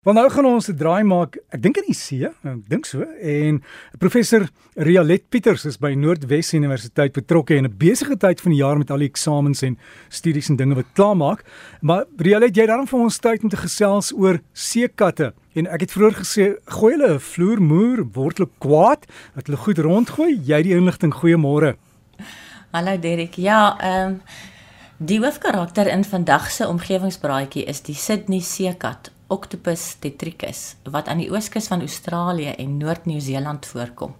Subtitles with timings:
[0.00, 1.36] Want nou gaan ons 'n draai maak.
[1.52, 3.02] Ek dink in die see, ek dink so.
[3.20, 3.62] En
[3.98, 8.78] professor Rialet Pieters is by Noordwes Universiteit betrokke en 'n besige tyd van die jaar
[8.78, 9.76] met al die eksamens en
[10.08, 11.44] studies en dinge wat klaarmaak.
[11.82, 15.34] Maar Rialet, jy daarom vir ons tyd om te gesels oor seekatte.
[15.52, 19.78] En ek het vroeër gesê, gooi hulle 'n vloermoer, word hulle kwaad, dat hulle goed
[19.78, 20.40] rondgooi.
[20.42, 21.76] Jy die inligting, goeiemôre.
[22.72, 23.34] Hallo Derek.
[23.34, 24.20] Ja, ehm um,
[24.96, 30.60] die hoofkarakter in vandag se omgewingsbraaitjie is die Sydney seekat Octopus tetricus
[30.90, 34.16] wat aan die ooskus van Australië en Noord-Nieu-Seeland voorkom.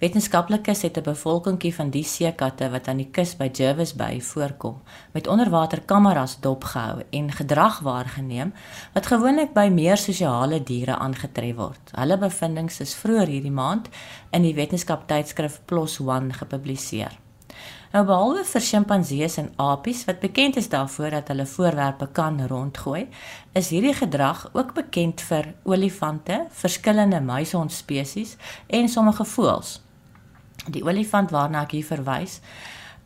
[0.00, 4.80] Wetenskaplikes het 'n bevolkingkie van die seekatte wat aan die kus by Jervis Bay voorkom,
[5.12, 8.54] met onderwaterkameras dopgehou en gedrag waargeneem
[8.92, 11.90] wat gewoonlik by meer sosiale diere aangetref word.
[11.92, 13.88] Hulle bevindinge is vroeër hierdie maand
[14.30, 17.25] in die wetenskaptydskrif PLOS ONE gepubliseer.
[17.94, 23.06] Nou behalwe vir sjimpansees en apies wat bekend is daarvoor dat hulle voorwerpe kan rondgooi,
[23.54, 28.36] is hierdie gedrag ook bekend vir olifante, verskillende muishond spesies
[28.66, 29.76] en sommige voëls.
[30.66, 32.40] Die olifant waarna ek hier verwys,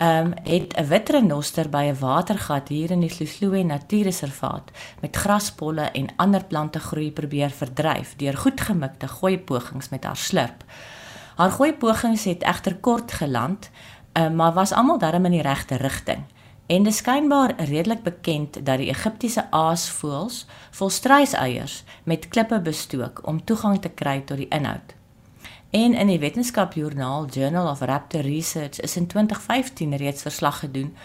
[0.00, 5.16] ehm um, het 'n wit renoster by 'n watergat hier in die Sloesloe Natuurreservaat met
[5.16, 10.64] graspolle en ander plante groei probeer verdryf deur goed gemikte gooi pogings met haar slurp.
[11.36, 13.70] Haar gooi pogings het egter kort geland
[14.20, 16.24] uh, maar was almal darm in die regte rigting.
[16.66, 23.44] En dit skynbaar redelik bekend dat die Egiptiese aasvoëls vol struiseiers met klippe bestook om
[23.44, 24.94] toegang te kry tot die inhoud.
[25.70, 30.96] En in die wetenskapjoernaal Journal of Raptor Research is in 2015 reeds verslag gedoen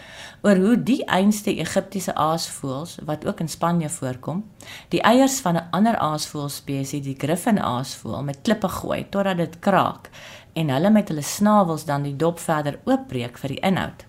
[0.42, 4.44] oor hoe die einste Egiptiese aasvoëls wat ook in Spanje voorkom,
[4.88, 10.10] die eiers van 'n ander aasvoëlspesies, die griffin aasvoël, met klippe gooi totdat dit kraak
[10.56, 14.06] en hulle met hulle snavels dan die dop verder oopbreek vir die inhoud.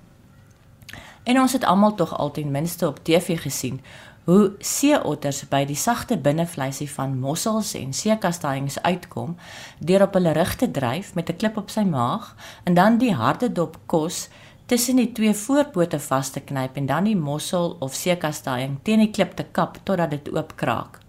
[1.27, 3.81] En ons het almal tog al ten minste op TV gesien
[4.27, 9.35] hoe seeotters by die sagte binnevleisie van mossels en seekastanjes uitkom
[9.79, 13.13] deur op hulle rug te dryf met 'n klip op sy maag en dan die
[13.13, 14.27] harde dop kos
[14.65, 19.11] tussen die twee voorpote vas te knyp en dan die mossel of seekastanje teen die
[19.11, 21.06] klip te kap totdat dit oopkraak.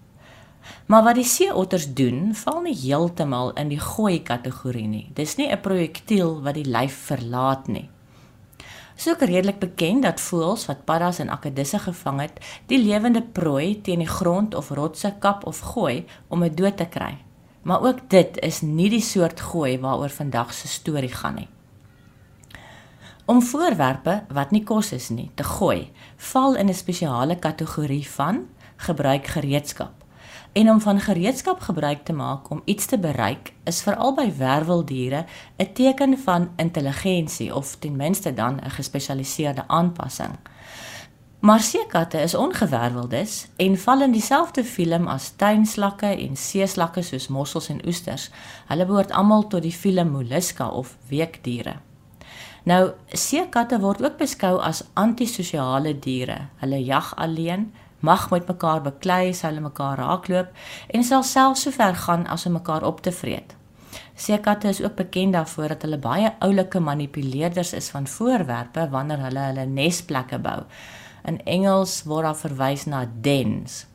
[0.86, 5.10] Maar wat die seeotters doen, val nie heeltemal in die gooi kategorie nie.
[5.14, 7.88] Dis nie 'n projektiel wat die lyf verlaat nie.
[8.98, 13.98] Soek redelik bekend dat voëls wat paddas en akedisse gevang het, die lewende prooi teen
[13.98, 17.18] die grond of rotse kap of gooi om dit dood te kry.
[17.62, 21.48] Maar ook dit is nie die soort gooi waaroor vandag se storie gaan nie.
[23.28, 28.46] Om voorwerpe wat nie kos is nie te gooi, val in 'n spesiale kategorie van
[28.76, 29.92] gebruikgereedskap.
[30.52, 35.24] En om van gereedskap gebruik te maak om iets te bereik, is veral by werweldiere
[35.56, 40.38] 'n teken van intelligensie of ten minste dan 'n gespesialiseerde aanpassing.
[41.38, 47.68] Maar seekatte is ongewerveldes en val in dieselfde film as tuinslakke en seeslakke soos mossels
[47.68, 48.30] en oesters.
[48.66, 51.76] Hulle behoort almal tot die film Mollusca of weekdiere.
[52.66, 56.48] Nou, seekatte word ook beskou as antisosiale diere.
[56.60, 60.52] Hulle jag alleen, mag met mekaar beklei, sou hulle mekaar raakloop
[60.94, 63.54] en sal selfs so ver gaan as om mekaar op te vreet.
[64.18, 69.44] Seekatte is ook bekend daarvoor dat hulle baie oulike manipuleerders is van voorwerpe wanneer hulle
[69.50, 70.62] hulle nesplekke bou.
[71.24, 73.86] In Engels word daar verwys na dens.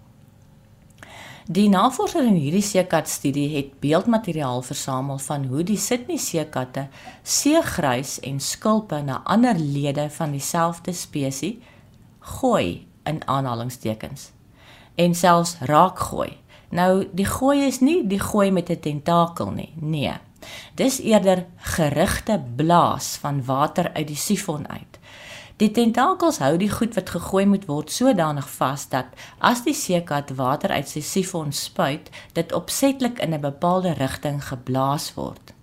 [1.44, 6.88] Die navorsers in hierdie seekat studie het beeldmateriaal versamel van hoe die Sydney seekatte
[7.24, 11.60] seegruis en skulpe na ander lede van dieselfde spesies
[12.20, 14.32] gooi in aanhalingstekens
[14.96, 16.38] en selfs raak gooi.
[16.70, 19.74] Nou die gooi is nie die gooi met 'n tentakel nie.
[19.76, 20.14] Nee.
[20.76, 25.00] Dis eerder gerigte blaas van water uit die sifon uit.
[25.58, 29.06] Die tentakels hou die goed wat gegooi moet word sodanig vas dat
[29.38, 35.14] as die seekat water uit sy sifon spuit, dit opsetlik in 'n bepaalde rigting geblaas
[35.14, 35.54] word.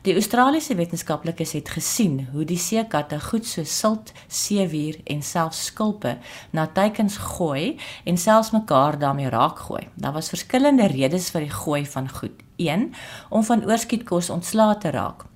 [0.00, 6.14] Die Australiese wetenskaplikes het gesien hoe die seekatte goed so silt, seewier en selfs skulpe
[6.56, 7.76] na teikens gooi
[8.08, 9.82] en selfs mekaar daarmee raak gooi.
[10.00, 12.40] Daar was verskillende redes vir die gooi van goed.
[12.56, 12.94] 1
[13.28, 15.26] om van oorskietkos ontslae te raak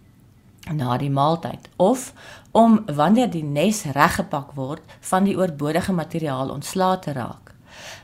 [0.73, 2.13] na die maaltyd of
[2.57, 7.53] om wanneer die nes reggepak word van die oorbodige materiaal ontslae te raak.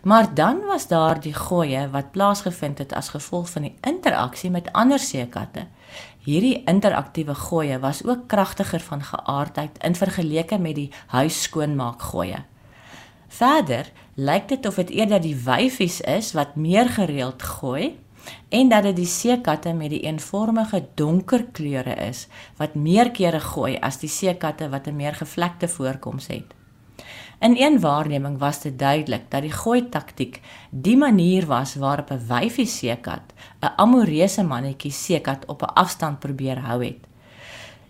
[0.03, 4.73] Maar dan was daar die gooie wat plaasgevind het as gevolg van die interaksie met
[4.73, 5.67] ander seekatte.
[6.25, 12.45] Hierdie interaktiewe gooie was ook kragtiger van geaardheid in vergelyking met die huisskoonmaak gooie.
[13.29, 17.99] Verder lyk dit of dit eerder die wyfies is wat meer gereeld gooi
[18.49, 22.27] en dat dit die seekatte met die eenvormige donker kleure is
[22.59, 26.60] wat meer kere gooi as die seekatte wat 'n meer gevlekte voorkoms het.
[27.41, 30.41] In een waarneming was dit duidelik dat die gooi taktiek
[30.71, 36.59] die manier was waarop 'n wyfie seekat 'n amoreuse mannetjie seekat op 'n afstand probeer
[36.59, 37.07] hou het.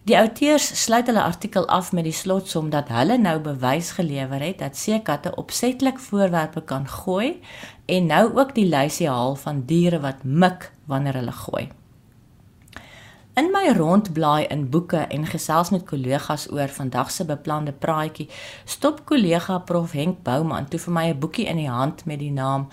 [0.02, 4.58] Die outeurs sluit hulle artikel af met die slotsom dat hulle nou bewys gelewer het
[4.58, 7.40] dat seekatte opsetlik voorwerpe kan gooi
[7.86, 11.68] en nou ook die lysie haal van diere wat mik wanneer hulle gooi.
[13.40, 18.26] In my rondblaai in boeke en gesels met kollegas oor vandag se beplande praatjie,
[18.64, 22.32] stop kollega Prof Henk Bouman toe vir my 'n boekie in die hand met die
[22.32, 22.68] naam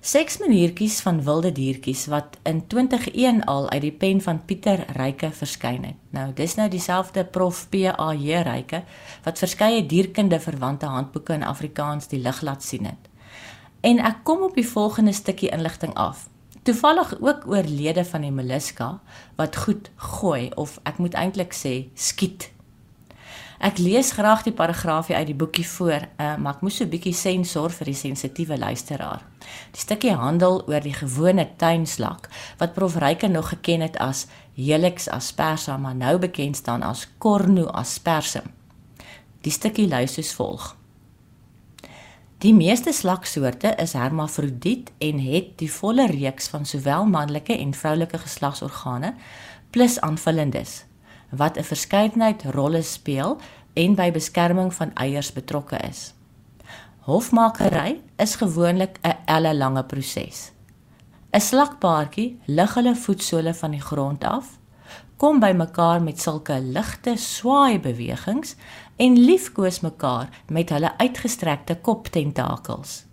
[0.00, 5.84] Seksmaniertjies van wilde diertjies wat in 2001 al uit die pen van Pieter Ryke verskyn
[5.84, 5.98] het.
[6.10, 8.82] Nou, dis nou dieselfde Prof PAJ Ryke
[9.24, 13.08] wat verskeie dierkunde verwante handboeke in Afrikaans die lig laat sien het.
[13.80, 16.31] En ek kom op die volgende stukkie inligting af.
[16.62, 19.00] Toevallig ook oor lede van die Meliska
[19.34, 22.52] wat goed gooi of ek moet eintlik sê skiet.
[23.62, 26.90] Ek lees graag die paragraafie uit die boekie voor, uh, maar ek moes so 'n
[26.90, 29.22] bietjie sensor vir die sensitiewe luisteraar.
[29.72, 35.08] Die stukkie handel oor die gewone tuinslak wat Prof Ryke nog geken het as Helix
[35.08, 38.50] aspersa, maar nou bekend staan as Cornu aspersum.
[39.42, 40.76] Die stukkie lui soos volg:
[42.42, 48.18] Die meeste slaksoorte is hermafrodiet en het die volle reeks van sowel manlike en vroulike
[48.18, 49.12] geslagsorgane
[49.70, 50.72] plus aanvullendes
[51.30, 53.38] wat 'n verskeidenheid rolle speel
[53.74, 56.14] en by beskerming van eiers betrokke is.
[57.06, 60.50] Hofmakery is gewoonlik 'n ellelange proses.
[61.30, 64.58] 'n Slakpaartjie lig hulle voetsole van die grond af
[65.16, 68.56] kom by mekaar met sulke ligte swaai bewegings
[68.96, 73.04] en liefkoes mekaar met hulle uitgestrekte koptentakels.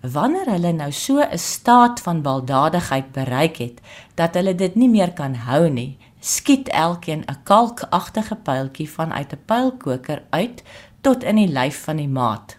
[0.00, 3.80] Wanneer hulle nou so 'n staat van baldadigheid bereik het
[4.14, 9.44] dat hulle dit nie meer kan hou nie, skiet elkeen 'n kalkagtige pyltjie vanuit 'n
[9.44, 10.62] pylkoker uit
[11.00, 12.56] tot in die lyf van die maat.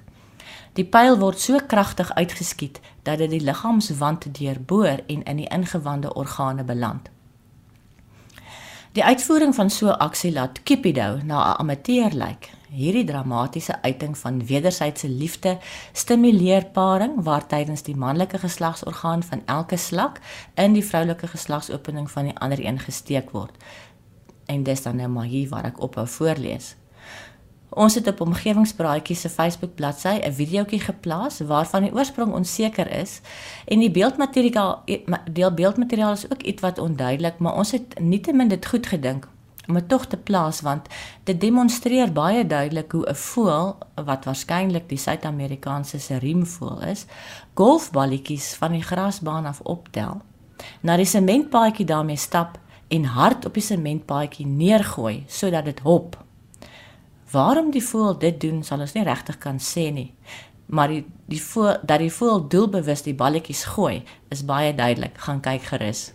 [0.73, 6.13] Die pyl word so kragtig uitgeskiet dat dit die liggaamswand deurboor en in die ingewande
[6.13, 7.09] organe beland.
[8.97, 12.49] Die uitvoering van so 'n aksie laat Cupido na 'n amateur lyk.
[12.69, 15.57] Hierdie dramatiese uiting van wederwysige liefde
[15.93, 20.19] stimuleer paring waar tydens die manlike geslagsorgaan van elke slak
[20.55, 23.63] in die vroulike geslagsopening van die ander een gesteek word.
[24.45, 26.75] En dis dan nou maar hier waar ek ophou voorlees.
[27.69, 33.21] Ons het op omgewingspraatjies se Facebook bladsy 'n videoetjie geplaas waarvan die oorsprong onseker is
[33.65, 34.83] en die beeldmateriaal
[35.31, 39.27] deel beeldmateriaal is ook iets wat onduidelik, maar ons het nietemin dit goed gedink
[39.67, 40.87] om dit tog te plaas want
[41.23, 47.05] dit demonstreer baie duidelik hoe 'n voël wat waarskynlik die Suid-Amerikaanse se riemvoël is,
[47.53, 50.21] golfballetjies van die grasbaan af optel,
[50.81, 56.25] na die sementpaadjie daarmee stap en hard op die sementpaadjie neergooi sodat dit hop
[57.31, 60.11] Waarom die voël dit doen, sal ons nie regtig kan sê nie.
[60.67, 65.17] Maar die die voël dat die voël doelbewus die balletjies gooi, is baie duidelik.
[65.19, 66.11] Gaan kyk gerus.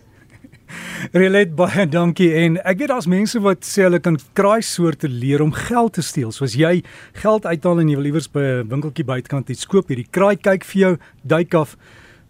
[1.21, 5.53] Relet baie dankie en ek weet daar's mense wat sê hulle kan kraaisoorte leer om
[5.53, 6.31] geld te steel.
[6.33, 6.81] So as jy
[7.21, 10.65] geld uithaal en jy wil iewers by 'n winkeltjie buitekant iets koop, hierdie kraai kyk
[10.65, 11.77] vir jou, duik af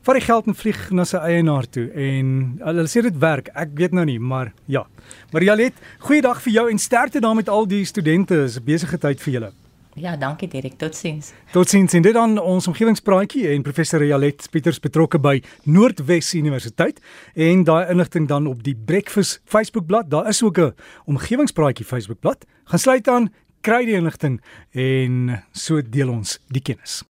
[0.04, 2.30] vat die geld en vlieg na sy eienaar toe en
[2.60, 3.50] hulle sê dit werk.
[3.56, 4.84] Ek weet nou nie, maar ja.
[5.32, 8.36] Marialet, goeiedag vir jou en sterkte daar met al die studente.
[8.36, 9.52] Dis 'n besige tyd vir julle.
[9.96, 10.74] Ja, dankie Dirk.
[10.78, 11.34] Totsiens.
[11.52, 11.94] Totsiens.
[11.94, 17.00] En dit dan ons omgewingspraatjie en professor Rialet Pieters betrokke by Noordwes Universiteit
[17.36, 20.10] en daai inligting dan op die Breakfast Facebookblad.
[20.10, 20.74] Daar is ook 'n
[21.06, 22.46] omgewingspraatjie Facebookblad.
[22.64, 24.42] Gaan sluit aan, kry die inligting
[24.72, 27.02] en so deel ons die kennis.